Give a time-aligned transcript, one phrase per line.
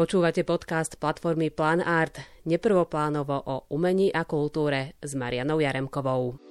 [0.00, 6.49] Počúvate podcast platformy Plan Art, neprvoplánovo o umení a kultúre s Marianou Jaremkovou.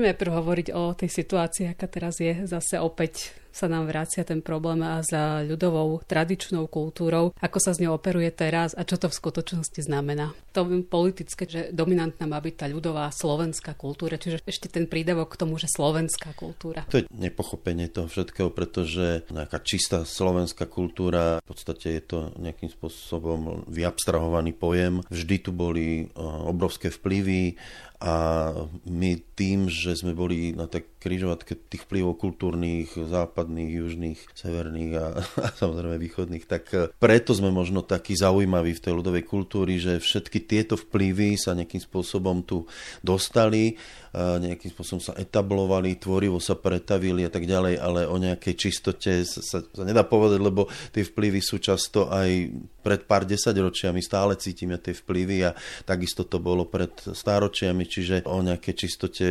[0.00, 2.32] Poďme prv hovoriť o tej situácii, aká teraz je.
[2.48, 7.84] Zase opäť sa nám vracia ten problém a za ľudovou tradičnou kultúrou, ako sa z
[7.84, 10.32] ňou operuje teraz a čo to v skutočnosti znamená.
[10.54, 15.40] To politické, že dominantná má byť tá ľudová slovenská kultúra, čiže ešte ten prídavok k
[15.44, 16.86] tomu, že slovenská kultúra.
[16.94, 22.70] To je nepochopenie toho všetkého, pretože nejaká čistá slovenská kultúra, v podstate je to nejakým
[22.72, 25.02] spôsobom vyabstrahovaný pojem.
[25.10, 26.08] Vždy tu boli
[26.46, 27.58] obrovské vplyvy
[28.00, 28.48] a
[28.88, 35.06] my tým, že sme boli na tak križovatke tých vplyvov kultúrnych, západných, južných, severných a,
[35.44, 40.00] a samozrejme východných, tak e, preto sme možno takí zaujímaví v tej ľudovej kultúry, že
[40.00, 42.64] všetky tieto vplyvy sa nejakým spôsobom tu
[43.04, 43.76] dostali,
[44.12, 49.28] e, nejakým spôsobom sa etablovali, tvorivo sa pretavili a tak ďalej, ale o nejakej čistote
[49.28, 52.48] sa, sa nedá povedať, lebo tie vplyvy sú často aj
[52.80, 55.50] pred pár desaťročiami, stále cítime tie vplyvy a
[55.84, 59.26] takisto to bolo pred stáročiami, čiže o nejakej čistote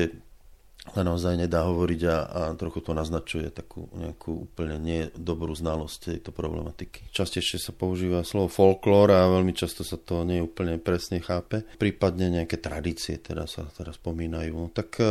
[0.95, 6.31] len naozaj nedá hovoriť a, a trochu to naznačuje takú nejakú úplne nedobrú znalosť tejto
[6.33, 7.11] problematiky.
[7.13, 11.65] Častejšie sa používa slovo folklór a veľmi často sa to nie úplne presne chápe.
[11.77, 14.71] Prípadne nejaké tradície teda sa teraz spomínajú.
[14.73, 15.03] Tak e,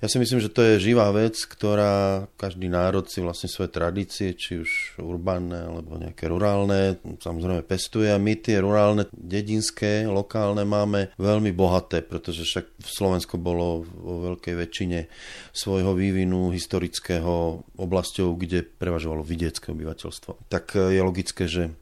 [0.00, 4.32] ja si myslím, že to je živá vec, ktorá každý národ si vlastne svoje tradície,
[4.38, 11.14] či už urbánne alebo nejaké rurálne, samozrejme pestuje a my tie rurálne, dedinské, lokálne máme
[11.18, 15.10] veľmi bohaté, pretože však v Slovensku bolo vo veľkej väčšine väčšine
[15.54, 20.50] svojho vývinu historického oblasťou, kde prevažovalo vidiecké obyvateľstvo.
[20.50, 21.74] Tak e, je logické, že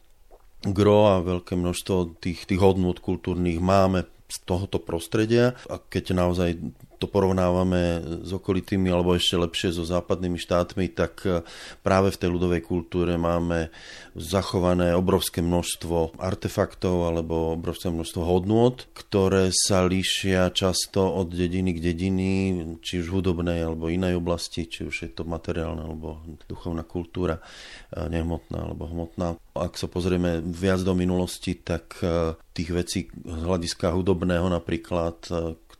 [0.62, 6.56] gro a veľké množstvo tých, tých hodnôt kultúrnych máme z tohoto prostredia a keď naozaj
[7.02, 11.42] to porovnávame s okolitými alebo ešte lepšie so západnými štátmi, tak e,
[11.82, 13.74] práve v tej ľudovej kultúre máme
[14.14, 21.90] zachované obrovské množstvo artefaktov alebo obrovské množstvo hodnôt, ktoré sa líšia často od dediny k
[21.90, 22.30] dediny,
[22.78, 27.42] či už hudobnej alebo inej oblasti, či už je to materiálna alebo duchovná kultúra,
[27.90, 29.34] e, nehmotná alebo hmotná.
[29.58, 35.18] Ak sa pozrieme viac do minulosti, tak e, tých vecí z hľadiska hudobného napríklad,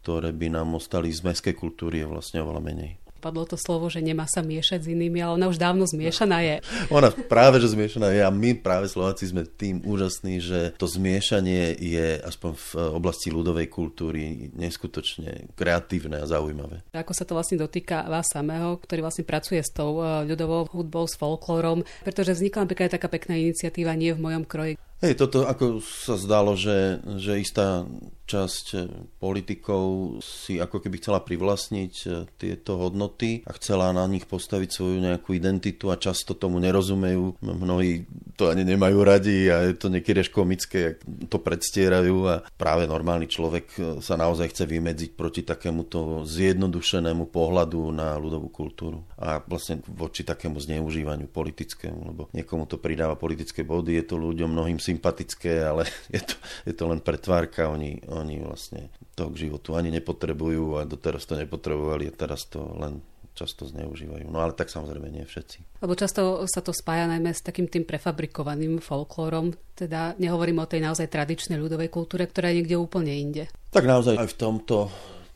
[0.03, 2.93] ktoré by nám ostali z mestskej kultúry je vlastne oveľa menej
[3.23, 6.57] padlo to slovo, že nemá sa miešať s inými, ale ona už dávno zmiešaná je.
[6.99, 11.79] Ona práve, že zmiešaná je a my práve Slováci sme tým úžasní, že to zmiešanie
[11.79, 12.69] je aspoň v
[12.99, 16.83] oblasti ľudovej kultúry neskutočne kreatívne a zaujímavé.
[16.91, 21.07] Ako sa to vlastne dotýka vás samého, ktorý vlastne pracuje s tou eh, ľudovou hudbou,
[21.07, 25.51] s folklórom, pretože vznikla napríklad aj taká pekná iniciatíva Nie v mojom kroji, Hej, toto
[25.51, 27.83] ako sa zdalo, že, že istá
[28.23, 28.87] časť eh,
[29.19, 35.03] politikov si ako keby chcela privlastniť eh, tieto hodnoty a chcela na nich postaviť svoju
[35.03, 37.43] nejakú identitu a často tomu nerozumejú.
[37.43, 38.07] Mnohí
[38.39, 40.97] to ani nemajú radi a je to niekedy až komické, jak
[41.27, 47.91] to predstierajú a práve normálny človek eh, sa naozaj chce vymedziť proti takémuto zjednodušenému pohľadu
[47.91, 53.99] na ľudovú kultúru a vlastne voči takému zneužívaniu politickému, lebo niekomu to pridáva politické body,
[53.99, 56.37] je to ľuďom mnohým si sympatické, ale je to,
[56.69, 57.73] je to len pretvárka.
[57.73, 62.61] Oni, oni vlastne toho k životu ani nepotrebujú a doteraz to nepotrebovali a teraz to
[62.77, 63.01] len
[63.33, 64.29] často zneužívajú.
[64.29, 65.81] No ale tak samozrejme nie všetci.
[65.81, 70.85] Lebo často sa to spája najmä s takým tým prefabrikovaným folklórom, teda nehovorím o tej
[70.85, 73.49] naozaj tradičnej ľudovej kultúre, ktorá je niekde úplne inde.
[73.73, 74.93] Tak naozaj aj v tomto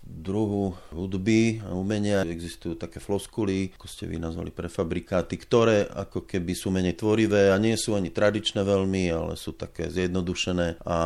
[0.07, 2.23] druhu hudby a umenia.
[2.23, 7.59] Existujú také floskuly, ako ste vy nazvali prefabrikáty, ktoré ako keby sú menej tvorivé a
[7.59, 10.97] nie sú ani tradičné veľmi, ale sú také zjednodušené a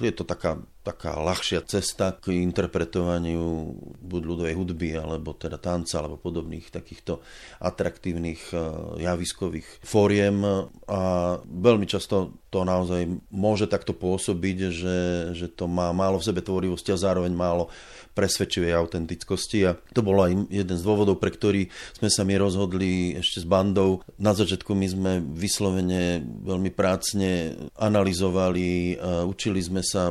[0.00, 0.56] je to taká,
[0.88, 7.20] taká ľahšia cesta k interpretovaniu buď ľudovej hudby, alebo teda tanca, alebo podobných takýchto
[7.60, 8.56] atraktívnych e,
[9.04, 10.40] javiskových fóriem
[10.88, 11.00] a
[11.44, 14.98] veľmi často to naozaj môže takto pôsobiť, že,
[15.36, 17.68] že to má málo v sebe tvorivosti a zároveň málo
[18.16, 21.68] presvedčivej autentickosti a to bol aj jeden z dôvodov, pre ktorý
[22.00, 24.00] sme sa my rozhodli ešte s bandou.
[24.16, 28.96] Na začiatku my sme vyslovene veľmi prácne analyzovali,
[29.28, 30.10] učili sme sa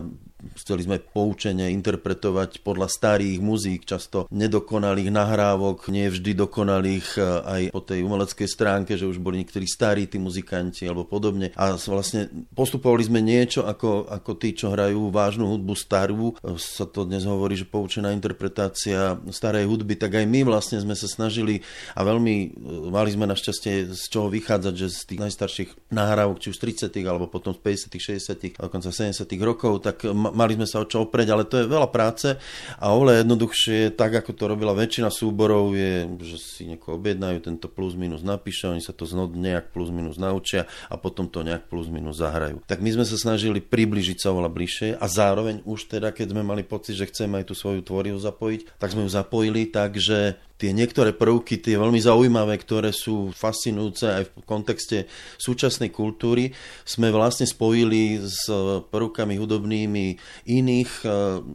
[0.54, 7.62] chceli sme poučene interpretovať podľa starých muzík, často nedokonalých nahrávok, nie vždy dokonalých e, aj
[7.74, 11.50] po tej umeleckej stránke, že už boli niektorí starí tí muzikanti alebo podobne.
[11.58, 16.38] A vlastne postupovali sme niečo ako, ako tí, čo hrajú vážnu hudbu starú.
[16.42, 20.94] E, sa to dnes hovorí, že poučená interpretácia starej hudby, tak aj my vlastne sme
[20.94, 21.66] sa snažili
[21.98, 22.58] a veľmi
[22.94, 27.26] mali sme našťastie z čoho vychádzať, že z tých najstarších nahrávok, či už 30 alebo
[27.26, 31.44] potom z 50 60 dokonca 70 rokov, tak mali sme sa o čo oprieť, ale
[31.48, 32.36] to je veľa práce
[32.80, 37.68] a oveľa jednoduchšie, tak ako to robila väčšina súborov, je, že si nieko objednajú, tento
[37.68, 41.70] plus minus napíše, oni sa to znod nejak plus minus naučia a potom to nejak
[41.70, 42.64] plus minus zahrajú.
[42.66, 46.42] Tak my sme sa snažili približiť sa oveľa bližšie a zároveň už teda, keď sme
[46.42, 50.40] mali pocit, že chceme aj tú svoju tvorivu zapojiť, tak sme ju zapojili tak, že
[50.58, 54.98] tie niektoré prvky, tie veľmi zaujímavé, ktoré sú fascinujúce aj v kontexte
[55.38, 56.52] súčasnej kultúry,
[56.82, 58.50] sme vlastne spojili s
[58.90, 60.06] prvkami hudobnými
[60.50, 61.10] iných e,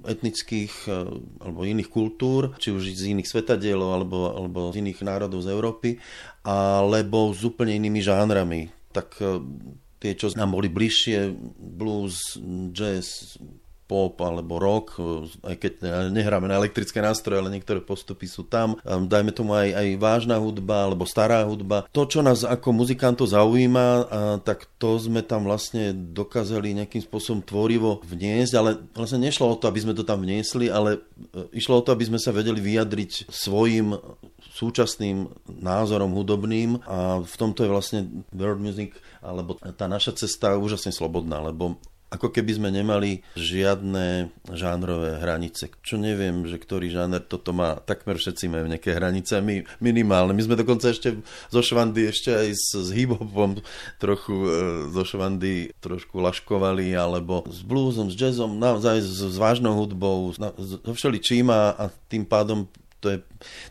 [0.06, 0.90] etnických e,
[1.42, 5.90] alebo iných kultúr, či už z iných svetadielov alebo, alebo z iných národov z Európy,
[6.46, 8.70] alebo s úplne inými žánrami.
[8.94, 9.42] Tak e,
[9.98, 12.38] tie, čo nám boli bližšie, blues,
[12.70, 13.38] jazz,
[13.86, 14.96] pop alebo rock,
[15.44, 15.72] aj keď
[16.08, 18.78] nehráme na elektrické nástroje, ale niektoré postupy sú tam.
[18.84, 21.84] Dajme tomu aj, aj vážna hudba alebo stará hudba.
[21.92, 24.08] To, čo nás ako muzikantov zaujíma,
[24.46, 29.68] tak to sme tam vlastne dokázali nejakým spôsobom tvorivo vniesť, ale vlastne nešlo o to,
[29.68, 30.98] aby sme to tam vniesli, ale
[31.34, 33.94] e, išlo o to, aby sme sa vedeli vyjadriť svojim
[34.52, 38.00] súčasným názorom hudobným a v tomto je vlastne
[38.36, 38.92] world music
[39.24, 41.80] alebo tá naša cesta úžasne slobodná, lebo
[42.12, 45.72] ako keby sme nemali žiadne žánrové hranice.
[45.80, 50.36] Čo neviem, že ktorý žáner toto má, takmer všetci majú nejaké hranice, my minimálne.
[50.36, 53.64] My sme dokonca ešte zo Švandy ešte aj s, s hip-hopom
[53.96, 54.48] trochu e,
[54.92, 60.92] zo Švandy trošku laškovali, alebo s bluesom, s jazzom, naozaj s, s vážnou hudbou, so
[60.92, 62.68] všeličím a, a tým pádom
[63.02, 63.18] to je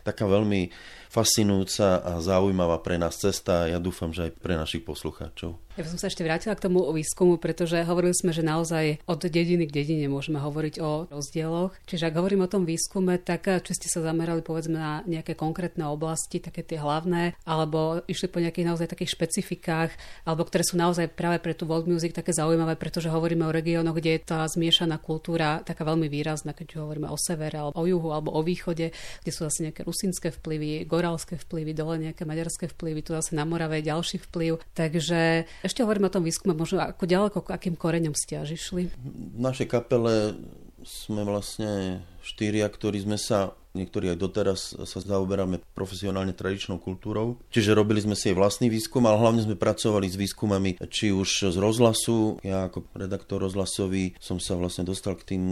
[0.04, 0.68] taká veľmi
[1.08, 5.56] fascinujúca a zaujímavá pre nás cesta a ja dúfam, že aj pre našich poslucháčov.
[5.72, 9.24] Ja by som sa ešte vrátila k tomu výskumu, pretože hovorili sme, že naozaj od
[9.24, 11.72] dediny k dedine môžeme hovoriť o rozdieloch.
[11.88, 15.88] Čiže ak hovorím o tom výskume, tak či ste sa zamerali povedzme na nejaké konkrétne
[15.88, 19.96] oblasti, také tie hlavné, alebo išli po nejakých naozaj takých špecifikách,
[20.28, 23.96] alebo ktoré sú naozaj práve pre tú world music také zaujímavé, pretože hovoríme o regiónoch,
[23.96, 28.12] kde je tá zmiešaná kultúra taká veľmi výrazná, keď hovoríme o severe, alebo o juhu,
[28.12, 28.92] alebo o východe,
[29.24, 33.48] kde sú zase nejaké rusínske vplyvy, gorálske vplyvy, dole nejaké maďarské vplyvy, tu zase na
[33.48, 34.60] Morave ďalší vplyv.
[34.76, 38.90] Takže ešte hovoríme o tom výskume, možno ako ďaleko, akým koreňom ste až išli?
[38.90, 40.34] V našej kapele
[40.82, 47.40] sme vlastne štyria, ktorí sme sa niektorí aj doteraz sa zaoberáme profesionálne tradičnou kultúrou.
[47.52, 51.52] Čiže robili sme si aj vlastný výskum, ale hlavne sme pracovali s výskumami či už
[51.52, 52.40] z rozhlasu.
[52.44, 55.42] Ja ako redaktor rozhlasový som sa vlastne dostal k tým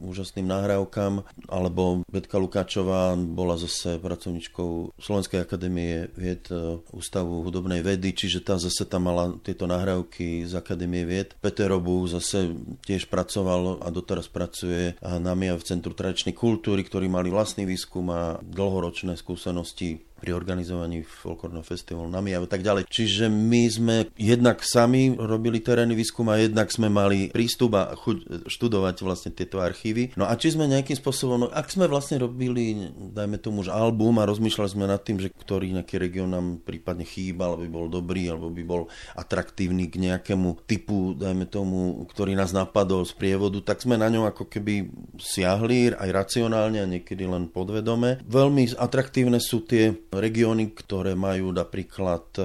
[0.00, 8.12] úžasným nahrávkam, alebo Betka Lukáčová bola zase pracovničkou Slovenskej akadémie vied e, Ústavu hudobnej vedy,
[8.12, 11.38] čiže tá zase tam mala tieto nahrávky z Akadémie vied.
[11.40, 12.52] Peter Robu zase
[12.84, 18.10] tiež pracoval a doteraz pracuje na MIA v Centru tradičnej kultúry, ktorí mali vlastný výskum
[18.10, 22.84] a dlhoročné skúsenosti pri organizovaní folklórneho festivalu nami a tak ďalej.
[22.86, 28.46] Čiže my sme jednak sami robili terénny výskum a jednak sme mali prístup a chuť
[28.46, 30.12] študovať vlastne tieto archívy.
[30.20, 34.20] No a či sme nejakým spôsobom, no ak sme vlastne robili, dajme tomu už album
[34.20, 38.28] a rozmýšľali sme nad tým, že ktorý nejaký región nám prípadne chýbal, aby bol dobrý
[38.28, 38.82] alebo by bol
[39.16, 44.28] atraktívny k nejakému typu, dajme tomu, ktorý nás napadol z prievodu, tak sme na ňom
[44.28, 48.20] ako keby siahli aj racionálne a niekedy len podvedome.
[48.26, 52.42] Veľmi atraktívne sú tie regióny, ktoré majú napríklad e,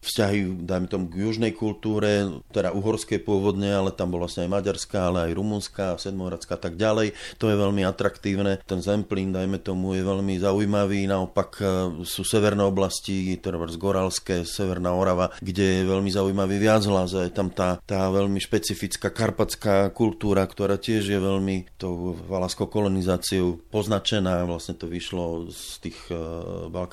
[0.00, 5.12] vzťahy, dajme tomu, k južnej kultúre, teda uhorskej pôvodne, ale tam bol vlastne aj maďarská,
[5.12, 7.12] ale aj rumunská, sedmohradská a tak ďalej.
[7.36, 8.64] To je veľmi atraktívne.
[8.64, 11.04] Ten Zemplín, dajme tomu, je veľmi zaujímavý.
[11.04, 11.64] Naopak e,
[12.08, 17.12] sú severné oblasti, teda z Goralské, Severná Orava, kde je veľmi zaujímavý viachlas.
[17.12, 23.60] Je tam tá, tá veľmi špecifická karpatská kultúra, ktorá tiež je veľmi tou valaskou kolonizáciou
[23.68, 24.48] poznačená.
[24.48, 26.16] Vlastne to vyšlo z tých e,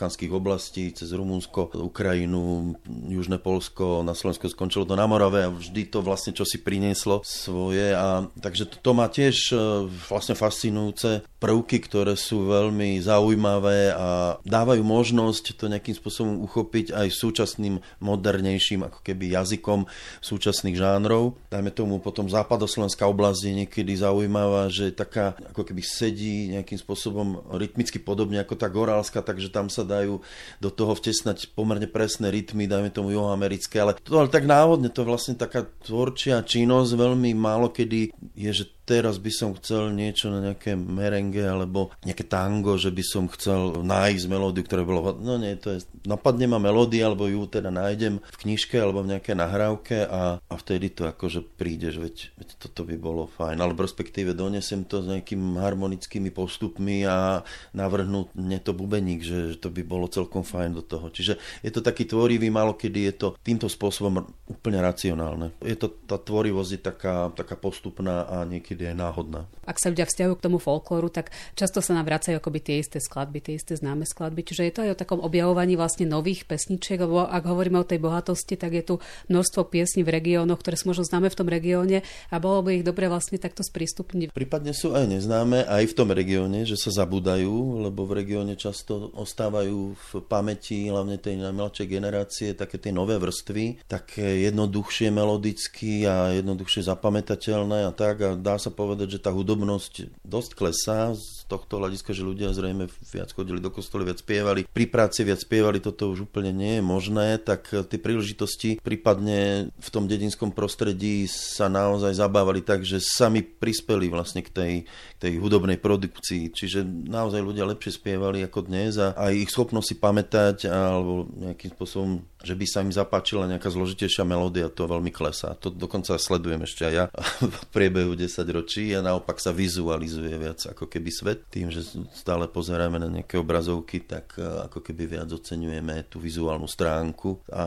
[0.09, 2.73] Balkánskych oblastí, cez Rumunsko, Ukrajinu,
[3.13, 7.21] Južné Polsko, na Slovensku skončilo to na Morave a vždy to vlastne čo si prinieslo
[7.21, 7.93] svoje.
[7.93, 14.41] A, takže to, to má tiež e, vlastne fascinujúce prvky, ktoré sú veľmi zaujímavé a
[14.41, 19.85] dávajú možnosť to nejakým spôsobom uchopiť aj súčasným modernejším ako keby jazykom
[20.25, 21.37] súčasných žánrov.
[21.53, 27.45] Dajme tomu potom západoslovenská oblasť je niekedy zaujímavá, že taká ako keby sedí nejakým spôsobom
[27.53, 30.23] rytmicky podobne ako tá gorálska, takže tam sa dá dajú
[30.63, 35.03] do toho vtesnať pomerne presné rytmy, dajme tomu juhoamerické, ale to ale tak náhodne, to
[35.03, 40.33] je vlastne taká tvorčia činnosť, veľmi málo kedy je, že teraz by som chcel niečo
[40.33, 45.37] na nejaké merenge alebo nejaké tango, že by som chcel nájsť melódiu, ktorá bolo, no
[45.37, 49.35] nie, to je, napadne ma melódia, alebo ju teda nájdem v knižke alebo v nejakej
[49.37, 54.33] nahrávke a, a vtedy to akože prídeš, veď, veď toto by bolo fajn, alebo respektíve
[54.33, 57.45] donesem to s nejakými harmonickými postupmi a
[57.77, 61.09] navrhnú mne to bubeník, že, že to by bolo celkom fajn do toho.
[61.09, 65.57] Čiže je to taký tvorivý, malo kedy je to týmto spôsobom úplne racionálne.
[65.65, 69.49] Je to, tá tvorivosť je taká, taká postupná a niekedy aj náhodná.
[69.65, 73.01] Ak sa ľudia vzťahujú k tomu folklóru, tak často sa nám vracajú akoby tie isté
[73.01, 74.45] skladby, tie isté známe skladby.
[74.45, 77.97] Čiže je to aj o takom objavovaní vlastne nových pesničiek, lebo ak hovoríme o tej
[77.97, 78.95] bohatosti, tak je tu
[79.33, 82.85] množstvo piesní v regiónoch, ktoré sú možno známe v tom regióne a bolo by ich
[82.85, 84.35] dobre vlastne takto sprístupniť.
[84.35, 89.09] Prípadne sú aj neznáme aj v tom regióne, že sa zabúdajú, lebo v regióne často
[89.15, 96.35] ostávajú v pamäti hlavne tej najmladšej generácie také tie nové vrstvy, také jednoduchšie melodicky a
[96.35, 98.15] jednoduchšie zapamätateľné a tak.
[98.23, 102.85] A dá sa povedať, že tá hudobnosť dosť klesá z tohto hľadiska, že ľudia zrejme
[103.09, 106.83] viac chodili do kostoly, viac spievali, pri práci viac spievali, toto už úplne nie je
[106.85, 113.41] možné, tak tie príležitosti prípadne v tom dedinskom prostredí sa naozaj zabávali tak, že sami
[113.41, 114.73] prispeli vlastne k tej,
[115.17, 119.95] tej hudobnej produkcii, čiže naozaj ľudia lepšie spievali ako dnes a aj ich schopnosť si
[120.01, 125.59] pamätať alebo nejakým spôsobom že by sa im zapáčila nejaká zložitejšia melódia, to veľmi klesá.
[125.59, 127.05] To dokonca sledujem ešte aj ja
[127.55, 131.39] v priebehu 10 ročí a naopak sa vizualizuje viac ako keby svet.
[131.51, 131.83] Tým, že
[132.15, 137.63] stále pozeráme na nejaké obrazovky, tak e, ako keby viac oceňujeme tú vizuálnu stránku a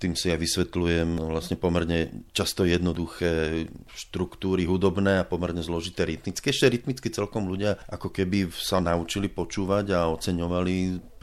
[0.00, 6.48] tým si aj vysvetľujem vlastne pomerne často jednoduché štruktúry hudobné a pomerne zložité rytmické.
[6.48, 10.76] Ešte rytmicky celkom ľudia ako keby sa naučili počúvať a oceňovali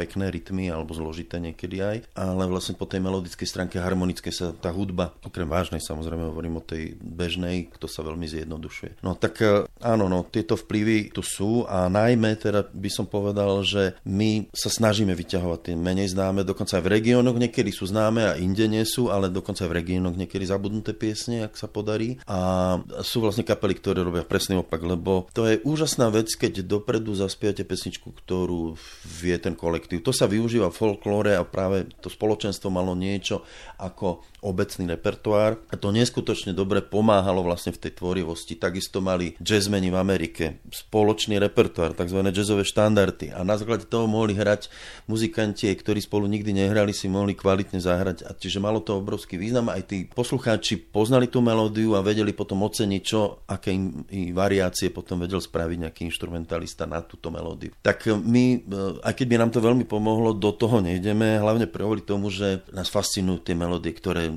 [0.05, 4.69] pekné rytmy alebo zložité niekedy aj, ale vlastne po tej melodickej stránke harmonickej sa tá
[4.69, 9.01] hudba, okrem vážnej samozrejme hovorím o tej bežnej, to sa veľmi zjednodušuje.
[9.01, 13.65] No tak e, áno, no tieto vplyvy tu sú a najmä teda by som povedal,
[13.65, 18.21] že my sa snažíme vyťahovať tie menej známe, dokonca aj v regiónoch niekedy sú známe
[18.21, 22.19] a inde nie sú, ale dokonca aj v regiónoch niekedy zabudnuté piesne, ak sa podarí.
[22.27, 27.15] A sú vlastne kapely, ktoré robia presný opak, lebo to je úžasná vec, keď dopredu
[27.15, 30.01] zaspievate pesničku, ktorú vie ten kolektív kolektív.
[30.01, 33.45] To sa využíva v folklóre a práve to spoločenstvo malo niečo
[33.77, 38.57] ako obecný repertoár a to neskutočne dobre pomáhalo vlastne v tej tvorivosti.
[38.57, 42.19] Takisto mali jazzmeni v Amerike spoločný repertoár, tzv.
[42.29, 44.69] jazzové štandardy a na základe toho mohli hrať
[45.09, 49.73] muzikanti, ktorí spolu nikdy nehrali, si mohli kvalitne zahrať a čiže malo to obrovský význam.
[49.73, 55.25] Aj tí poslucháči poznali tú melódiu a vedeli potom oceniť, čo, aké im, variácie potom
[55.25, 57.73] vedel spraviť nejaký instrumentalista na túto melódiu.
[57.81, 61.99] Tak my, e, aj keď by nám to veľmi pomohlo, do toho nejdeme, hlavne kvôli
[61.99, 64.31] tomu, že nás fascinujú tie melódie, ktoré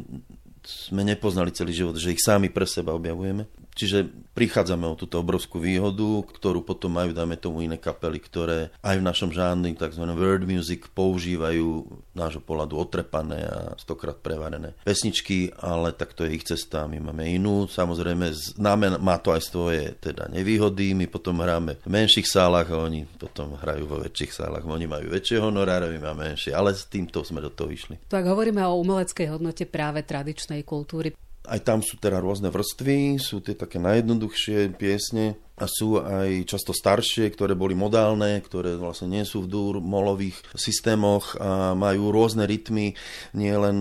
[0.66, 3.46] sme nepoznali celý život, že ich sami pre seba objavujeme.
[3.78, 8.98] Čiže prichádzame o túto obrovskú výhodu, ktorú potom majú, dáme tomu, iné kapely, ktoré aj
[8.98, 10.02] v našom žánri, tzv.
[10.18, 11.86] world music, používajú
[12.18, 17.22] nášho pohľadu otrepané a stokrát prevarené pesničky, ale tak to je ich cesta, my máme
[17.30, 17.70] inú.
[17.70, 22.82] Samozrejme, známe, má to aj svoje teda nevýhody, my potom hráme v menších sálach a
[22.82, 24.66] oni potom hrajú vo väčších sálach.
[24.66, 28.02] Oni majú väčšie honoráre, my máme menšie, ale s týmto sme do toho išli.
[28.10, 31.14] Tak hovoríme o umeleckej hodnote práve tradičnej kultúry.
[31.48, 36.70] Aj tam sú teda rôzne vrstvy, sú tie také najjednoduchšie piesne a sú aj často
[36.70, 42.46] staršie, ktoré boli modálne, ktoré vlastne nie sú v dúr molových systémoch a majú rôzne
[42.46, 42.94] rytmy,
[43.34, 43.76] nie len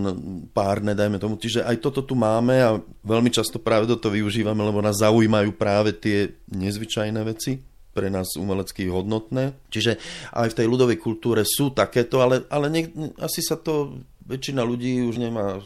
[0.55, 1.37] párne, dajme tomu.
[1.37, 5.93] Čiže aj toto tu máme a veľmi často práve toto využívame, lebo nás zaujímajú práve
[5.93, 7.61] tie nezvyčajné veci
[7.93, 9.57] pre nás umelecky hodnotné.
[9.73, 9.97] Čiže
[10.37, 12.85] aj v tej ľudovej kultúre sú takéto, ale, ale nie,
[13.17, 13.97] asi sa to
[14.29, 15.57] väčšina ľudí už nemá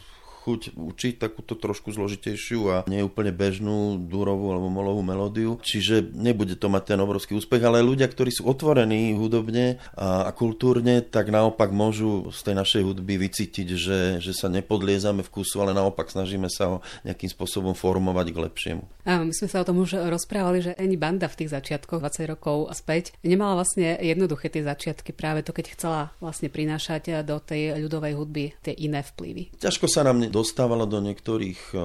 [0.41, 5.61] chuť učiť takúto trošku zložitejšiu a nie úplne bežnú dúrovú alebo molovú melódiu.
[5.61, 10.31] Čiže nebude to mať ten obrovský úspech, ale ľudia, ktorí sú otvorení hudobne a, a
[10.33, 15.61] kultúrne, tak naopak môžu z tej našej hudby vycítiť, že, že sa nepodliezame v kusu,
[15.61, 18.83] ale naopak snažíme sa ho nejakým spôsobom formovať k lepšiemu.
[19.05, 22.33] A my sme sa o tom už rozprávali, že ani banda v tých začiatkoch 20
[22.37, 27.81] rokov späť nemala vlastne jednoduché tie začiatky, práve to keď chcela vlastne prinášať do tej
[27.81, 29.57] ľudovej hudby tie iné vplyvy.
[29.57, 31.77] Ťažko sa nám dostávala do niektorých e,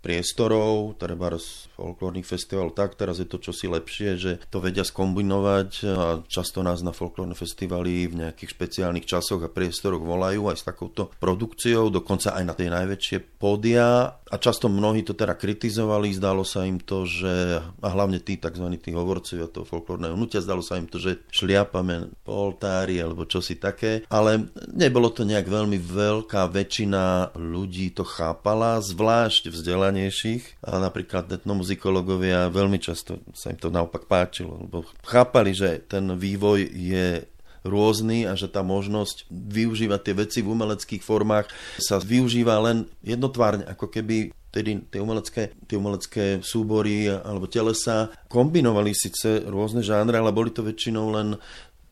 [0.00, 1.28] priestorov, treba
[1.76, 6.80] folklórnych festival tak, teraz je to čosi lepšie, že to vedia skombinovať a často nás
[6.80, 12.32] na folklórne festivaly v nejakých špeciálnych časoch a priestoroch volajú aj s takouto produkciou, dokonca
[12.32, 17.02] aj na tej najväčšie pódia, a často mnohí to teda kritizovali, zdalo sa im to,
[17.02, 18.62] že, a hlavne tí tzv.
[18.78, 23.58] tí hovorcovia toho folklórneho hnutia, zdalo sa im to, že šliapame po oltári alebo čosi
[23.58, 31.26] také, ale nebolo to nejak veľmi veľká väčšina ľudí to chápala, zvlášť vzdelanejších, a napríklad
[31.34, 37.26] etnomuzikologovia veľmi často sa im to naopak páčilo, lebo chápali, že ten vývoj je
[37.64, 43.68] rôzny a že tá možnosť využívať tie veci v umeleckých formách sa využíva len jednotvárne,
[43.68, 50.34] ako keby tedy tie umelecké, tie umelecké súbory alebo telesa kombinovali síce rôzne žánre, ale
[50.34, 51.38] boli to väčšinou len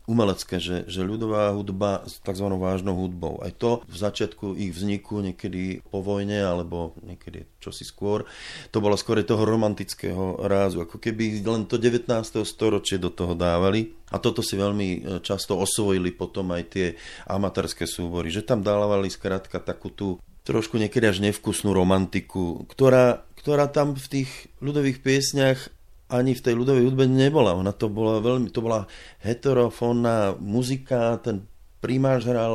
[0.08, 2.48] umelecké, že, že ľudová hudba s tzv.
[2.56, 3.44] vážnou hudbou.
[3.44, 8.24] Aj to v začiatku ich vzniku, niekedy po vojne, alebo niekedy čosi skôr,
[8.72, 12.08] to bolo skôr toho romantického rázu, ako keby len to 19.
[12.48, 13.92] storočie do toho dávali.
[14.08, 16.86] A toto si veľmi e, často osvojili potom aj tie
[17.28, 20.16] amatérske súbory, že tam dávali skrátka takú tú
[20.48, 24.30] trošku niekedy až nevkusnú romantiku, ktorá, ktorá tam v tých
[24.64, 25.68] ľudových piesňach
[26.08, 27.52] ani v tej ľudovej hudbe nebola.
[27.56, 28.88] Ona to bola veľmi, to bola
[29.20, 31.44] heterofónna muzika, ten
[31.80, 32.54] primář hral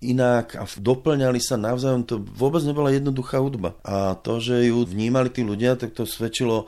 [0.00, 3.76] inak a doplňali sa navzájom, to vôbec nebola jednoduchá hudba.
[3.84, 6.64] A to, že ju vnímali tí ľudia, tak to svedčilo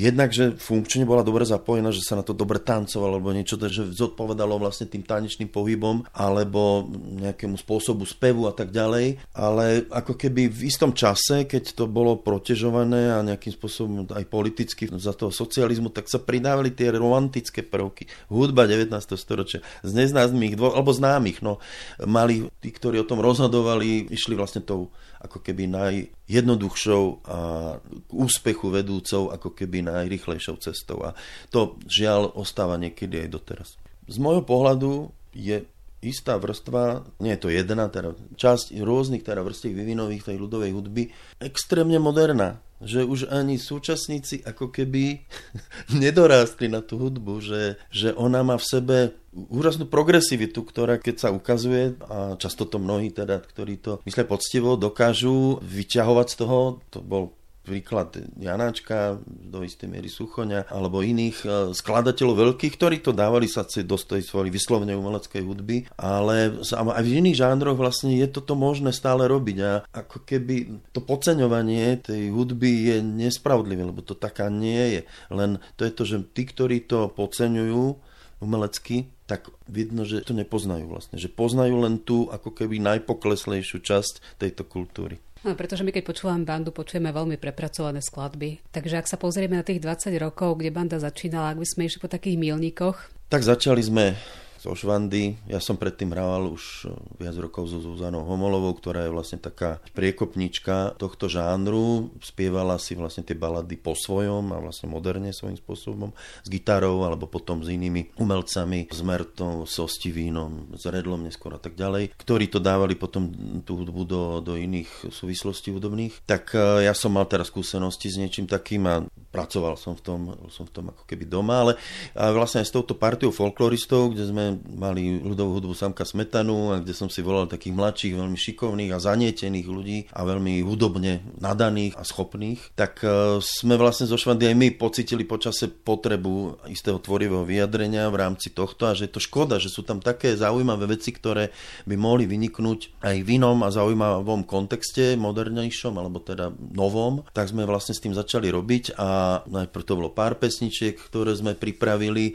[0.00, 3.92] jednak, že funkčne bola dobre zapojená, že sa na to dobre tancovalo, alebo niečo, že
[3.92, 6.88] zodpovedalo vlastne tým tanečným pohybom, alebo
[7.20, 9.20] nejakému spôsobu spevu a tak ďalej.
[9.36, 14.88] Ale ako keby v istom čase, keď to bolo protežované a nejakým spôsobom aj politicky
[14.96, 18.08] za toho socializmu, tak sa pridávali tie romantické prvky.
[18.32, 18.88] Hudba 19.
[19.20, 21.60] storočia z neznámych, alebo známych, no
[22.08, 24.88] mali tí, ktorí o tom rozhodovali, išli vlastne tou
[25.20, 27.38] ako keby najjednoduchšou a
[27.80, 31.04] k úspechu vedúcou ako keby najrychlejšou cestou.
[31.04, 31.12] A
[31.52, 33.68] to žiaľ ostáva niekedy aj doteraz.
[34.08, 35.62] Z môjho pohľadu je
[36.00, 41.12] istá vrstva, nie je to jedna, teda časť rôznych teda vrstiev vyvinových tej ľudovej hudby,
[41.36, 45.24] extrémne moderná že už ani súčasníci ako keby
[46.02, 48.96] nedorástli na tú hudbu, že, že ona má v sebe
[49.30, 54.74] úžasnú progresivitu, ktorá keď sa ukazuje, a často to mnohí teda, ktorí to myslia poctivo,
[54.74, 56.58] dokážu vyťahovať z toho,
[56.90, 57.30] to bol
[57.60, 63.68] príklad Janáčka, do istej miery Suchoňa, alebo iných e, skladateľov veľkých, ktorí to dávali sa
[63.68, 68.90] do tej svojej vyslovne umeleckej hudby, ale aj v iných žánroch vlastne je toto možné
[68.90, 74.98] stále robiť a ako keby to podceňovanie tej hudby je nespravodlivé, lebo to taká nie
[74.98, 75.02] je.
[75.28, 80.88] Len to je to, že tí, ktorí to podceňujú, umelecky, tak vidno, že to nepoznajú
[80.88, 81.20] vlastne.
[81.20, 85.20] Že poznajú len tú ako keby najpokleslejšiu časť tejto kultúry.
[85.40, 88.60] No, pretože my keď počúvame bandu, počujeme veľmi prepracované skladby.
[88.76, 92.00] Takže ak sa pozrieme na tých 20 rokov, kde banda začínala, ak by sme išli
[92.00, 92.96] po takých milníkoch.
[93.32, 94.12] Tak začali sme
[94.60, 95.40] zo Švandy.
[95.48, 99.80] Ja som predtým hral už eh, viac rokov so Zuzanou Homolovou, ktorá je vlastne taká
[99.96, 102.12] priekopnička tohto žánru.
[102.20, 106.12] Spievala si vlastne tie balady po svojom a vlastne moderne svojím spôsobom
[106.44, 111.60] s gitarou alebo potom s inými umelcami, s Mertom, s Ostivínom, s Redlom neskôr a
[111.60, 113.32] tak ďalej, ktorí to dávali potom
[113.64, 116.28] tú hudbu do, do iných súvislostí hudobných.
[116.28, 120.20] Tak eh, ja som mal teraz skúsenosti s niečím takým a pracoval som v tom,
[120.50, 121.72] som v tom ako keby doma, ale
[122.14, 126.92] vlastne aj s touto partiou folkloristov, kde sme mali ľudovú hudbu Samka Smetanu a kde
[126.92, 132.02] som si volal takých mladších, veľmi šikovných a zanietených ľudí a veľmi hudobne nadaných a
[132.02, 138.10] schopných, tak e, sme vlastne zo Švandy aj my pocitili počase potrebu istého tvorivého vyjadrenia
[138.10, 141.54] v rámci tohto a že je to škoda, že sú tam také zaujímavé veci, ktoré
[141.86, 147.62] by mohli vyniknúť aj v inom a zaujímavom kontexte, modernejšom alebo teda novom, tak sme
[147.62, 152.34] vlastne s tým začali robiť a najprv to bolo pár pesničiek, ktoré sme pripravili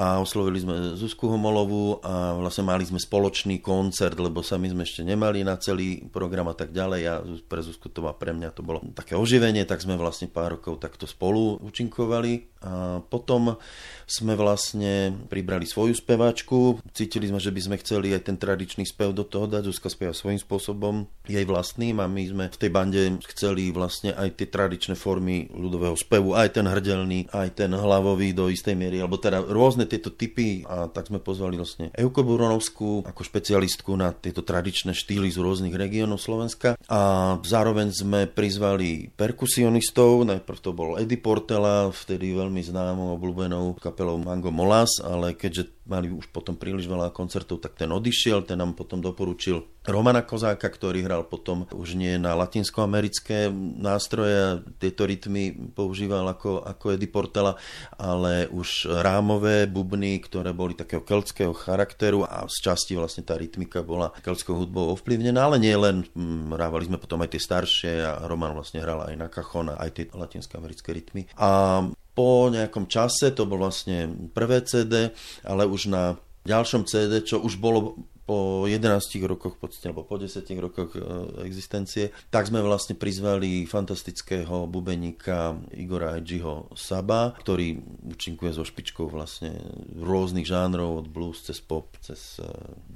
[0.00, 5.04] a oslovili sme Zuzku Homolovú a vlastne mali sme spoločný koncert, lebo sami sme ešte
[5.04, 7.02] nemali na celý program a tak ďalej.
[7.04, 10.56] A pre Zuzku to a pre mňa to bolo také oživenie, tak sme vlastne pár
[10.56, 12.48] rokov takto spolu účinkovali.
[12.64, 13.60] A potom
[14.08, 19.12] sme vlastne pribrali svoju speváčku, cítili sme, že by sme chceli aj ten tradičný spev
[19.12, 22.00] do toho dať, Zuzka spieva svojím spôsobom, jej vlastným.
[22.00, 26.56] A my sme v tej bande chceli vlastne aj tie tradičné formy ľudového spevu, aj
[26.56, 31.10] ten hrdelný, aj ten hlavový do istej miery, alebo teda rôzne tieto typy a tak
[31.10, 36.78] sme pozvali vlastne Euko Buronovskú ako špecialistku na tieto tradičné štýly z rôznych regiónov Slovenska.
[36.86, 44.22] A zároveň sme prizvali perkusionistov, najprv to bol Eddie Portela, vtedy veľmi známou obľúbenou kapelou
[44.22, 48.78] Mango Molas, ale keďže mali už potom príliš veľa koncertov, tak ten odišiel, ten nám
[48.78, 53.50] potom doporučil Romana Kozáka, ktorý hral potom už nie na latinskoamerické
[53.80, 57.56] nástroje, tieto rytmy používal ako, ako Eddie Portela,
[57.96, 63.80] ale už rámové bubny, ktoré boli takého keltského charakteru a z časti vlastne tá rytmika
[63.80, 68.12] bola keltskou hudbou ovplyvnená, ale nie len, hm, hrávali sme potom aj tie staršie a
[68.28, 71.26] Roman vlastne hral aj na kachon, aj tie latinskoamerické rytmy.
[71.40, 71.82] A
[72.14, 75.14] po nejakom čase, to bol vlastne prvé CD,
[75.46, 78.86] ale už na ďalšom CD, čo už bolo po 11
[79.26, 81.02] rokoch, podstate, alebo po 10 rokoch e,
[81.42, 89.58] existencie, tak sme vlastne prizvali fantastického bubeníka Igora Edžiho Saba, ktorý účinkuje so špičkou vlastne
[89.98, 92.46] rôznych žánrov, od blues cez pop, cez uh,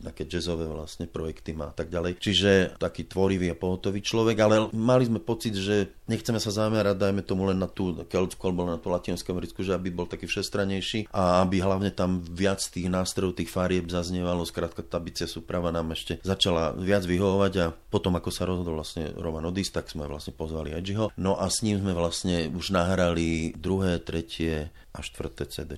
[0.07, 2.23] také jazzové vlastne projekty má a tak ďalej.
[2.23, 7.27] Čiže taký tvorivý a pohotový človek, ale mali sme pocit, že nechceme sa zamerať, dajme
[7.27, 11.11] tomu len na tú keltskú alebo na tú latinskú americkú, že aby bol taký všestranejší
[11.11, 15.97] a aby hlavne tam viac tých nástrojov, tých farieb zaznievalo, skrátka tá bicia súprava nám
[15.97, 20.37] ešte začala viac vyhovovať a potom ako sa rozhodol vlastne Roman odísť, tak sme vlastne
[20.37, 21.11] pozvali Edgyho.
[21.17, 25.75] No a s ním sme vlastne už nahrali druhé, tretie a štvrté CD.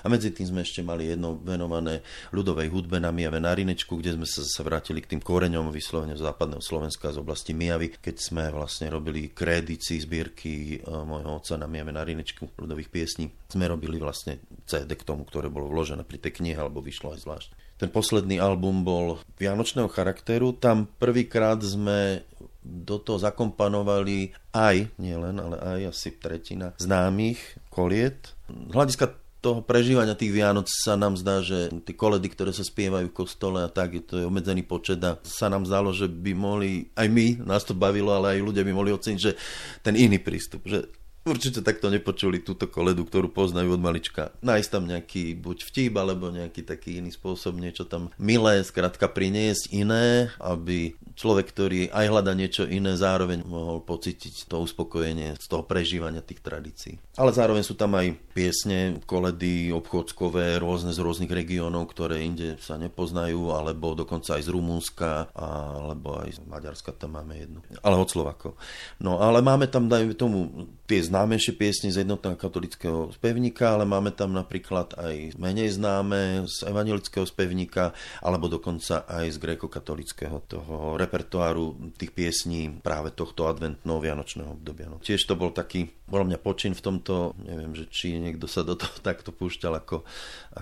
[0.00, 2.00] A medzi tým sme ešte mali jedno venované
[2.32, 6.16] ľudovej hudbe na Mijave na Rinečku, kde sme sa zase vrátili k tým koreňom vyslovene
[6.16, 11.60] z západného Slovenska z oblasti Mijavy, keď sme vlastne robili kredíci, zbierky e, môjho otca
[11.60, 13.28] na Mijave na Rinečku ľudových piesní.
[13.52, 17.20] Sme robili vlastne CD k tomu, ktoré bolo vložené pri tej knihe, alebo vyšlo aj
[17.20, 17.50] zvlášť.
[17.74, 20.54] Ten posledný album bol vianočného charakteru.
[20.54, 22.22] Tam prvýkrát sme
[22.64, 28.32] do toho zakompanovali aj, nielen, ale aj asi tretina známych koliet.
[28.48, 29.06] Z hľadiska
[29.44, 33.60] toho prežívania tých Vianoc sa nám zdá, že tie koledy, ktoré sa spievajú v kostole
[33.60, 37.44] a tak, to je obmedzený počet a sa nám zdalo, že by mohli, aj my,
[37.44, 39.36] nás to bavilo, ale aj ľudia by mohli oceniť, že
[39.84, 40.88] ten iný prístup, že
[41.24, 44.32] určite takto nepočuli túto koledu, ktorú poznajú od malička.
[44.44, 49.72] Nájsť tam nejaký buď vtip, alebo nejaký taký iný spôsob, niečo tam milé, skrátka priniesť
[49.72, 55.64] iné, aby človek, ktorý aj hľada niečo iné, zároveň mohol pocítiť to uspokojenie z toho
[55.64, 56.94] prežívania tých tradícií.
[57.16, 62.76] Ale zároveň sú tam aj piesne, koledy obchodskové, rôzne z rôznych regiónov, ktoré inde sa
[62.76, 67.60] nepoznajú, alebo dokonca aj z Rumúnska, alebo aj z Maďarska tam máme jednu.
[67.80, 68.58] Ale od Slovakov.
[68.98, 74.10] No ale máme tam, dajme tomu, tie známejšie piesne z jednotného katolického spevníka, ale máme
[74.10, 81.94] tam napríklad aj menej známe z evangelického spevníka, alebo dokonca aj z gréko-katolického toho repertoáru
[81.94, 84.90] tých piesní práve tohto adventného vianočného obdobia.
[84.90, 84.98] No.
[84.98, 88.74] Tiež to bol taký, bolo mňa počin v tomto, neviem, že či niekto sa do
[88.74, 90.02] toho takto púšťal ako,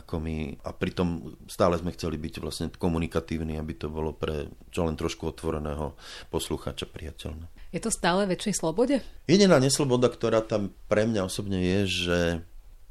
[0.05, 4.85] ako my a pritom stále sme chceli byť vlastne komunikatívni, aby to bolo pre čo
[4.85, 5.97] len trošku otvoreného
[6.29, 7.62] poslucháča priateľné.
[7.73, 9.01] Je to stále väčšej slobode?
[9.25, 12.19] Jediná nesloboda, ktorá tam pre mňa osobne je, že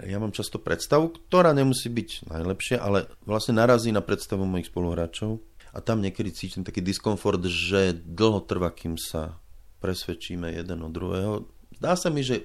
[0.02, 5.38] ja mám často predstavu, ktorá nemusí byť najlepšia, ale vlastne narazí na predstavu mojich spoluhráčov
[5.70, 9.38] a tam niekedy cítim taký diskomfort, že dlho trvá, kým sa
[9.86, 11.46] presvedčíme jeden od druhého.
[11.78, 12.42] Zdá sa mi, že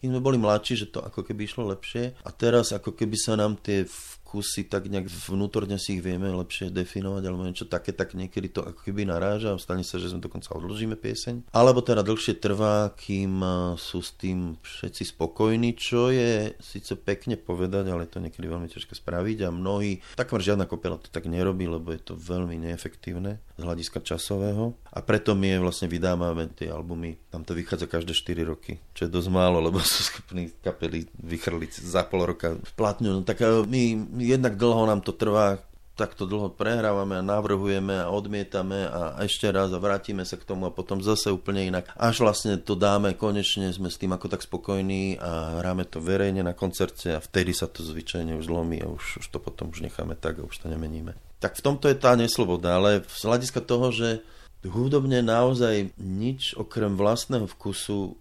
[0.00, 3.40] keď sme boli mladší, že to ako keby išlo lepšie a teraz ako keby sa
[3.40, 3.88] nám tie
[4.30, 8.62] vkusy tak nejak vnútorne si ich vieme lepšie definovať alebo niečo také, tak niekedy to
[8.62, 11.50] ako keby naráža stane sa, že sme dokonca odložíme pieseň.
[11.50, 13.42] Alebo teda dlhšie trvá, kým
[13.74, 18.70] sú s tým všetci spokojní, čo je síce pekne povedať, ale je to niekedy veľmi
[18.70, 23.42] ťažké spraviť a mnohí, takmer žiadna kopela to tak nerobí, lebo je to veľmi neefektívne
[23.58, 28.46] z hľadiska časového a preto my vlastne vydávame tie albumy, tam to vychádza každé 4
[28.46, 33.20] roky, čo je dosť málo, lebo sú schopní kapely vychrliť za pol roka platňu.
[33.20, 33.82] No tak my
[34.22, 35.58] jednak dlho nám to trvá,
[36.00, 40.64] takto dlho prehrávame a navrhujeme a odmietame a ešte raz a vrátime sa k tomu
[40.64, 41.92] a potom zase úplne inak.
[41.92, 46.40] Až vlastne to dáme, konečne sme s tým ako tak spokojní a hráme to verejne
[46.40, 49.84] na koncerte a vtedy sa to zvyčajne už zlomí a už, už to potom už
[49.84, 51.12] necháme tak a už to nemeníme.
[51.36, 54.24] Tak v tomto je tá nesloboda, ale z hľadiska toho, že
[54.64, 58.16] hudobne naozaj nič okrem vlastného vkusu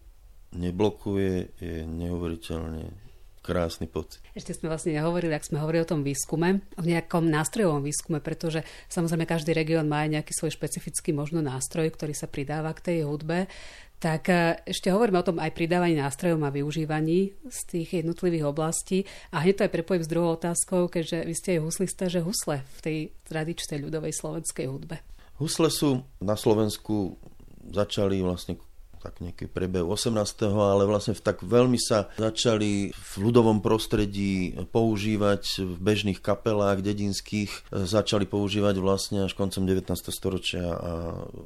[0.55, 3.08] neblokuje, je neuveriteľne
[3.49, 4.21] krásny pocit.
[4.37, 8.61] Ešte sme vlastne nehovorili, ak sme hovorili o tom výskume, o nejakom nástrojovom výskume, pretože
[8.93, 12.97] samozrejme každý región má aj nejaký svoj špecifický možno nástroj, ktorý sa pridáva k tej
[13.09, 13.49] hudbe.
[13.99, 19.03] Tak e, ešte hovoríme o tom aj pridávaní nástrojom a využívaní z tých jednotlivých oblastí.
[19.35, 22.63] A hneď to aj prepojím s druhou otázkou, keďže vy ste aj huslista, že husle
[22.63, 25.03] v tej tradičnej ľudovej slovenskej hudbe.
[25.41, 27.19] Husle sú na Slovensku
[27.75, 28.55] začali vlastne
[28.99, 30.15] tak nejaký prebehu 18.
[30.51, 38.27] ale vlastne tak veľmi sa začali v ľudovom prostredí používať v bežných kapelách dedinských, začali
[38.27, 39.87] používať vlastne až koncom 19.
[40.11, 40.91] storočia a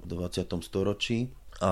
[0.05, 0.49] 20.
[0.65, 1.29] storočí.
[1.61, 1.71] A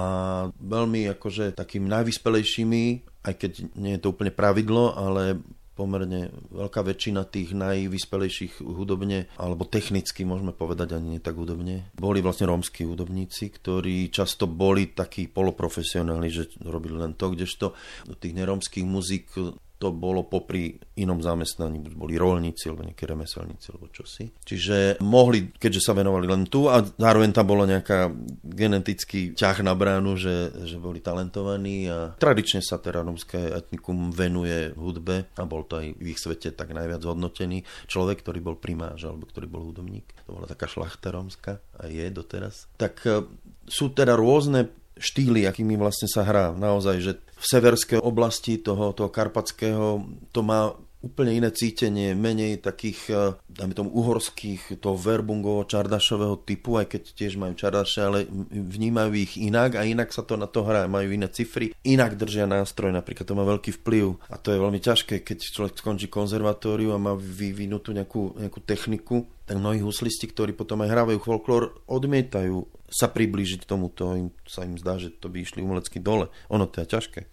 [0.62, 2.84] veľmi akože takými najvyspelejšími,
[3.28, 5.41] aj keď nie je to úplne pravidlo, ale
[5.82, 12.22] pomerne veľká väčšina tých najvyspelejších hudobne, alebo technicky môžeme povedať ani nie tak hudobne, boli
[12.22, 17.74] vlastne rómsky hudobníci, ktorí často boli takí poloprofesionáli, že robili len to, kdežto
[18.22, 19.34] tých nerómskych muzik
[19.82, 24.30] to bolo popri inom zamestnaní, buď boli rolníci alebo nejaké remeselníci alebo čosi.
[24.46, 28.13] Čiže mohli, keďže sa venovali len tu a zároveň tam bola nejaká
[28.46, 34.70] genetický ťah na bránu, že, že boli talentovaní a tradične sa teda romské etnikum venuje
[34.78, 39.10] hudbe a bol to aj v ich svete tak najviac hodnotený človek, ktorý bol primáž
[39.10, 40.06] alebo ktorý bol hudobník.
[40.30, 42.70] To bola taká šlachta rómska a je doteraz.
[42.78, 43.26] Tak e,
[43.65, 44.70] sú teda rôzne
[45.02, 46.54] štýly, akými vlastne sa hrá.
[46.54, 53.00] Naozaj, že v severskej oblasti toho, toho karpatského to má úplne iné cítenie, menej takých,
[53.10, 53.18] eh,
[53.50, 59.42] dajme tomu, uhorských, toho verbungovo čardašového typu, aj keď tiež majú čardaše, ale vnímajú ich
[59.42, 63.26] inak a inak sa to na to hrá, majú iné cifry, inak držia nástroj, napríklad
[63.26, 67.18] to má veľký vplyv a to je veľmi ťažké, keď človek skončí konzervatóriu a má
[67.18, 73.68] vyvinutú nejakú, nejakú techniku, tak mnohí huslisti, ktorí potom aj hrávajú folklór, odmietajú sa priblížiť
[73.68, 76.32] tomuto, im, sa im zdá, že to by išli umelecky dole.
[76.48, 77.28] Ono to je ťažké,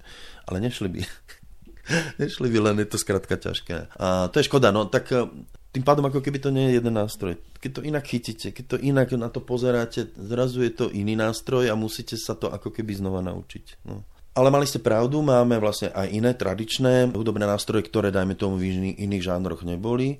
[0.51, 0.99] ale nešli by.
[2.27, 3.95] nešli by, len je to skrátka ťažké.
[4.03, 5.31] A to je škoda, no tak e,
[5.71, 7.39] tým pádom ako keby to nie je jeden nástroj.
[7.63, 11.71] Keď to inak chytíte, keď to inak na to pozeráte, zrazu je to iný nástroj
[11.71, 13.87] a musíte sa to ako keby znova naučiť.
[13.87, 14.03] No.
[14.35, 18.91] Ale mali ste pravdu, máme vlastne aj iné tradičné hudobné nástroje, ktoré dajme tomu v
[18.99, 20.19] iných žánroch neboli.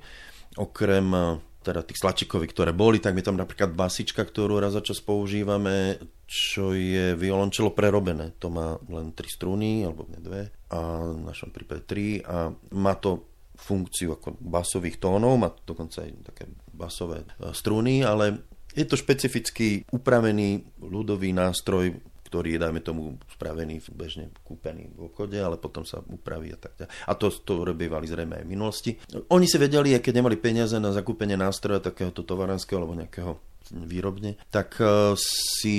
[0.55, 4.81] Okrem e, teda tých slačikových, ktoré boli, tak je tam napríklad basička, ktorú raz za
[4.81, 8.33] čas používame, čo je violončelo prerobené.
[8.41, 10.79] To má len tri struny, alebo dve, a
[11.13, 13.29] v našom prípade tri a má to
[13.59, 19.83] funkciu ako basových tónov, má dokonca aj také basové e, struny, ale je to špecificky
[19.91, 26.05] upravený ľudový nástroj ktorý je, dajme tomu, spravený, bežne kúpený v obchode, ale potom sa
[26.05, 26.93] upraví a tak ďalej.
[27.09, 28.91] A to, to robievali zrejme aj v minulosti.
[29.33, 33.41] Oni si vedeli, keď nemali peniaze na zakúpenie nástroja takéhoto tovarenského alebo nejakého
[33.73, 35.77] výrobne, tak e, si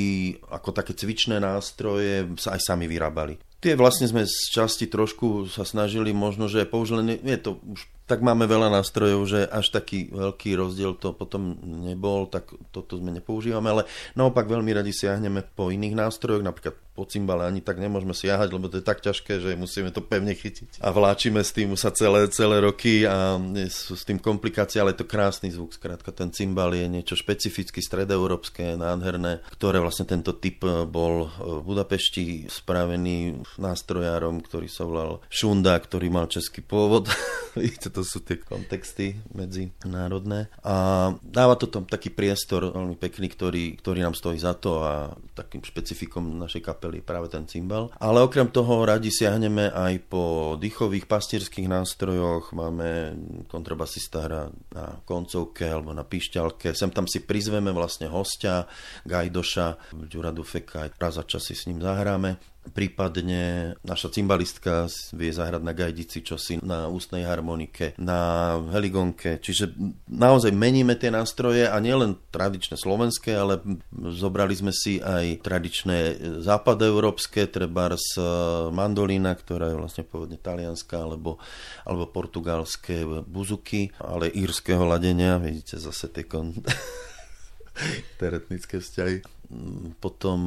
[0.49, 3.38] ako také cvičné nástroje sa aj sami vyrábali.
[3.59, 8.25] Tie vlastne sme z časti trošku sa snažili možno, že použili, je to už tak
[8.25, 13.69] máme veľa nástrojov, že až taký veľký rozdiel to potom nebol, tak toto sme nepoužívame,
[13.69, 13.83] ale
[14.17, 18.67] naopak veľmi radi siahneme po iných nástrojoch, napríklad po cymbale ani tak nemôžeme siahať, lebo
[18.67, 20.83] to je tak ťažké, že musíme to pevne chytiť.
[20.83, 23.39] A vláčime s tým sa celé, celé roky a
[23.71, 25.71] sú s tým komplikácie, ale je to krásny zvuk.
[25.71, 30.59] Skrátka, ten cymbal je niečo špecificky stredoeurópske, nádherné, ktoré vlastne tento typ
[30.91, 37.07] bol v Budapešti spravený nástrojárom, ktorý sa volal Šunda, ktorý mal český pôvod.
[37.99, 40.47] to sú tie kontexty medzinárodné.
[40.63, 45.12] A dáva to tam taký priestor veľmi pekný, ktorý, ktorý nám stojí za to a
[45.35, 47.91] takým špecifikom našej kapely práve ten cymbal.
[47.99, 53.19] Ale okrem toho radi siahneme aj po dýchových pastierských nástrojoch, máme
[53.51, 58.63] kontrabasista hra na koncovke alebo na píšťalke, sem tam si prizveme vlastne hostia,
[59.03, 62.39] Gajdoša, Ďura Dufeka, raz za čas si s ním zahráme
[62.71, 69.73] prípadne naša cymbalistka vie zahrať na gajdici čosi, na ústnej harmonike, na heligonke, čiže
[70.10, 75.97] naozaj meníme tie nástroje a nielen tradičné slovenské, ale zobrali sme si aj tradičné
[76.45, 78.21] západoeurópske, treba z
[78.69, 81.41] mandolína, ktorá je vlastne pôvodne talianská, alebo,
[81.84, 86.53] alebo portugalské buzuky, ale írskeho ladenia, vidíte zase tie kon...
[88.19, 89.23] teretnické vzťahy.
[90.03, 90.39] Potom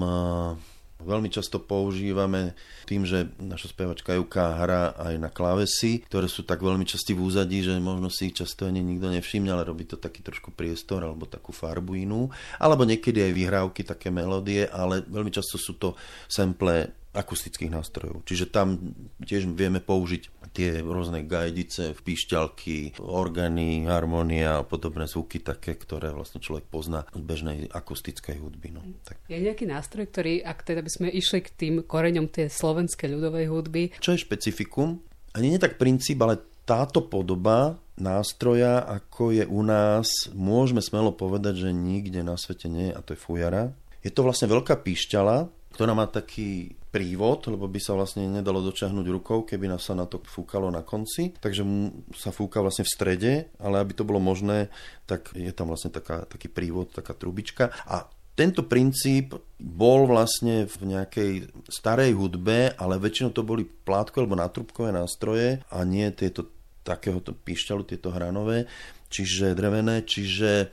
[1.02, 2.54] Veľmi často používame
[2.86, 7.24] tým, že naša spevačka Juka hrá aj na klávesy, ktoré sú tak veľmi časti v
[7.26, 11.02] úzadí, že možno si ich často ani nikto nevšimne, ale robí to taký trošku priestor
[11.02, 12.30] alebo takú farbu inú.
[12.62, 15.98] Alebo niekedy aj vyhrávky, také melódie, ale veľmi často sú to
[16.30, 18.24] sample akustických nástrojov.
[18.24, 25.76] Čiže tam tiež vieme použiť tie rôzne gajdice, píšťalky, orgány, harmonia a podobné zvuky také,
[25.76, 28.68] ktoré vlastne človek pozná z bežnej akustickej hudby.
[28.72, 28.80] No.
[29.04, 29.20] Tak.
[29.28, 33.46] Je nejaký nástroj, ktorý, ak teda by sme išli k tým koreňom tej slovenskej ľudovej
[33.48, 33.82] hudby?
[34.00, 35.00] Čo je špecifikum?
[35.32, 41.68] Ani nie tak princíp, ale táto podoba nástroja, ako je u nás, môžeme smelo povedať,
[41.68, 43.72] že nikde na svete nie je, a to je fujara.
[44.02, 49.06] Je to vlastne veľká píšťala, ktorá má taký prívod, lebo by sa vlastne nedalo dočahnuť
[49.08, 51.32] rukou, keby sa na to fúkalo na konci.
[51.32, 51.64] Takže
[52.12, 54.68] sa fúka vlastne v strede, ale aby to bolo možné,
[55.08, 57.72] tak je tam vlastne taká, taký prívod, taká trubička.
[57.88, 61.32] A tento princíp bol vlastne v nejakej
[61.68, 66.48] starej hudbe, ale väčšinou to boli plátko alebo natrubkové nástroje a nie tieto
[66.82, 68.66] takéhoto píšťalu, tieto hranové
[69.12, 70.66] čiže drevené, čiže e,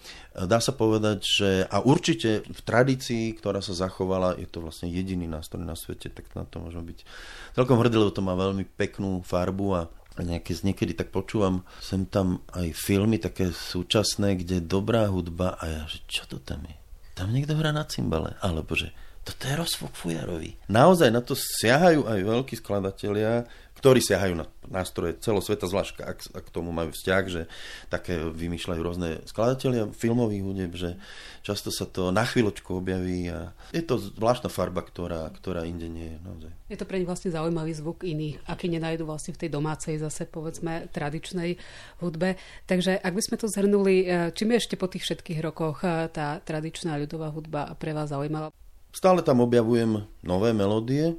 [0.48, 5.28] dá sa povedať, že a určite v tradícii, ktorá sa zachovala, je to vlastne jediný
[5.28, 7.04] nástroj na svete, tak na to môžeme byť
[7.60, 9.84] celkom hrdí, lebo to má veľmi peknú farbu a
[10.20, 15.56] a nejaké, niekedy tak počúvam, sem tam aj filmy také súčasné, kde je dobrá hudba
[15.56, 16.76] a ja, že čo to tam je?
[17.16, 18.92] Tam niekto hrá na cymbale, alebo že
[19.30, 20.58] toto je rozfok Fujarovi.
[20.74, 23.46] Naozaj na to siahajú aj veľkí skladatelia,
[23.80, 27.48] ktorí siahajú na nástroje celosveta, zvlášť ak, ak k tomu majú vzťah, že
[27.88, 31.00] také vymýšľajú rôzne skladatelia filmových hudeb, že
[31.48, 36.12] často sa to na chvíľočku objaví a je to zvláštna farba, ktorá, ktorá inde nie
[36.12, 36.18] je.
[36.20, 36.52] Naozaj.
[36.68, 40.28] Je to pre nich vlastne zaujímavý zvuk iný, aký nenajdu vlastne v tej domácej zase
[40.28, 41.56] povedzme tradičnej
[42.04, 42.36] hudbe.
[42.68, 46.12] Takže ak by sme to zhrnuli, e, čím je ešte po tých všetkých rokoch e,
[46.12, 48.52] tá tradičná ľudová hudba pre vás zaujímavá?
[48.90, 51.14] Stále tam objavujem nové melódie,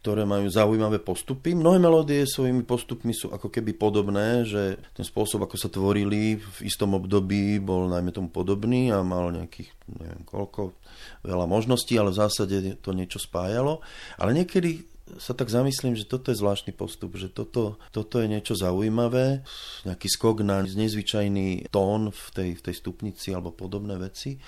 [0.00, 1.52] ktoré majú zaujímavé postupy.
[1.52, 6.58] Mnohé melódie svojimi postupmi sú ako keby podobné, že ten spôsob, ako sa tvorili v
[6.64, 9.68] istom období, bol najmä tomu podobný a mal nejakých,
[10.00, 10.72] neviem koľko,
[11.20, 13.84] veľa možností, ale v zásade to niečo spájalo.
[14.16, 18.54] Ale niekedy sa tak zamyslím, že toto je zvláštny postup, že toto, toto je niečo
[18.54, 19.42] zaujímavé,
[19.88, 24.38] nejaký skok na nezvyčajný tón v tej, v tej stupnici alebo podobné veci.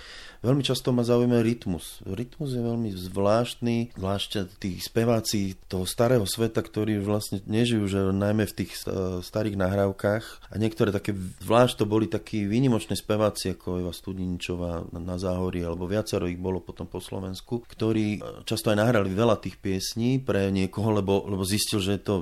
[0.43, 2.03] Veľmi často ma zaujíma rytmus.
[2.03, 8.51] Rytmus je veľmi zvláštny, zvlášť tí speváci toho starého sveta, ktorí vlastne nežijú, že najmä
[8.51, 8.75] v tých
[9.23, 10.51] starých nahrávkach.
[10.51, 11.15] A niektoré také,
[11.47, 16.59] zvlášť to boli takí výnimočné speváci, ako Eva Studiničová na Záhorí, alebo viacero ich bolo
[16.59, 21.81] potom po Slovensku, ktorí často aj nahrali veľa tých piesní pre niekoho, lebo, lebo zistil,
[21.81, 22.15] že je to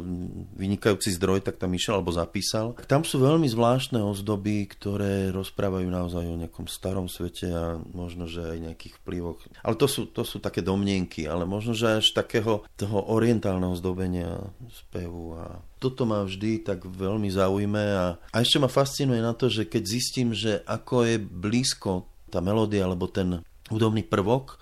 [0.54, 2.78] vynikajúci zdroj, tak tam išiel alebo zapísal.
[2.86, 8.56] Tam sú veľmi zvláštne ozdoby, ktoré rozprávajú naozaj o nejakom starom svete a možno že
[8.56, 9.42] aj nejakých vplyvoch.
[9.66, 14.38] Ale to sú, to sú také domnienky, ale možno, že až takého toho orientálneho zdobenia
[14.70, 19.48] spevu a toto ma vždy tak veľmi zaujme a, a ešte ma fascinuje na to,
[19.48, 23.40] že keď zistím, že ako je blízko tá melódia alebo ten
[23.72, 24.60] hudobný prvok,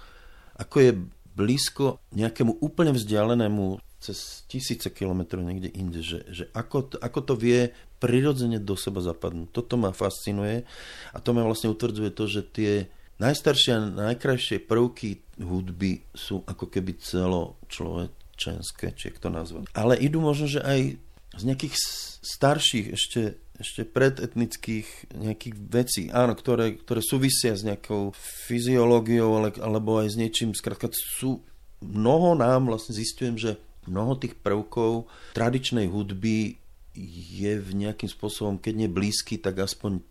[0.59, 0.91] ako je
[1.39, 7.35] blízko nejakému úplne vzdialenému cez tisíce kilometrov niekde inde, že, že ako, to, ako to
[7.39, 7.71] vie
[8.03, 9.51] prirodzene do seba zapadnúť.
[9.51, 10.67] Toto ma fascinuje
[11.15, 12.73] a to ma vlastne utvrdzuje to, že tie
[13.19, 19.67] Najstaršie a najkrajšie prvky hudby sú ako keby celo človečenské, či to nazvať.
[19.75, 21.03] Ale idú možno, že aj
[21.39, 21.75] z nejakých
[22.19, 28.13] starších, ešte, ešte predetnických nejakých vecí, áno, ktoré, ktoré súvisia s nejakou
[28.51, 31.47] fyziológiou ale, alebo aj s niečím, skrátka sú
[31.79, 36.59] mnoho nám, vlastne zistujem, že mnoho tých prvkov tradičnej hudby
[37.39, 40.03] je v nejakým spôsobom, keď nie blízky, tak aspoň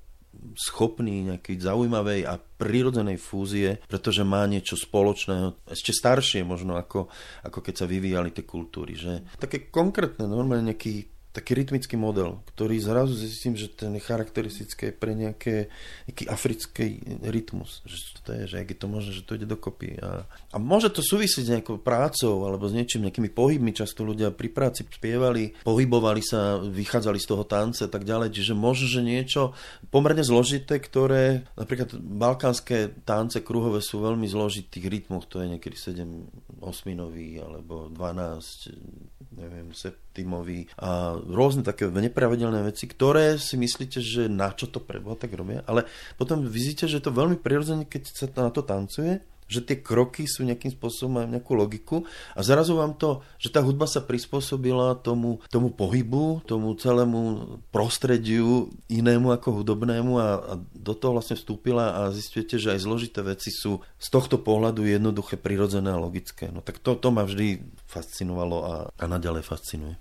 [0.54, 7.10] schopný nejakej zaujímavej a prirodzenej fúzie, pretože má niečo spoločného, ešte staršie možno ako,
[7.46, 8.94] ako keď sa vyvíjali tie kultúry.
[8.94, 9.26] Že?
[9.42, 15.14] Také konkrétne, normálne nejaký taký rytmický model, ktorý zrazu zistím, že ten je charakteristické pre
[15.14, 15.70] nejaké,
[16.10, 17.86] nejaký africký rytmus.
[17.86, 20.02] Že to je, že je to možné, že to ide dokopy.
[20.02, 23.70] A, a môže to súvisieť s nejakou prácou alebo s niečím, nejakými pohybmi.
[23.70, 28.34] Často ľudia pri práci spievali, pohybovali sa, vychádzali z toho tance a tak ďalej.
[28.34, 29.54] Čiže možno, že niečo
[29.94, 36.66] pomerne zložité, ktoré napríklad balkánske tance kruhové sú veľmi zložitých rytmoch, to je niekedy 7
[36.66, 39.70] osminový alebo 12 neviem,
[40.18, 45.38] septimový a rôzne také nepravidelné veci, ktoré si myslíte, že na čo to preboha tak
[45.38, 45.86] robia, ale
[46.18, 50.28] potom vidíte, že je to veľmi prirodzene, keď sa na to tancuje, že tie kroky
[50.28, 51.98] sú nejakým spôsobom, majú nejakú logiku
[52.36, 58.70] a zrazu vám to, že tá hudba sa prispôsobila tomu, tomu pohybu, tomu celému prostrediu
[58.92, 63.50] inému ako hudobnému a, a do toho vlastne vstúpila a zistujete, že aj zložité veci
[63.50, 66.52] sú z tohto pohľadu jednoduché, prirodzené a logické.
[66.52, 69.96] No tak to, to ma vždy fascinovalo a, a naďalej fascinuje.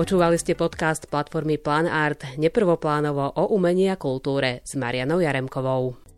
[0.00, 6.09] Počúvali ste podcast platformy Plan Art neprvoplánovo o umení a kultúre s Marianou Jaremkovou.